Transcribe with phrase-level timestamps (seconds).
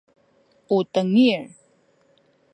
[0.75, 1.43] u tengil